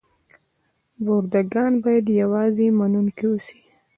برده 1.05 1.41
ګان 1.53 1.73
باید 1.83 2.05
یوازې 2.21 2.67
منونکي 2.79 3.25
اوسي. 3.29 3.59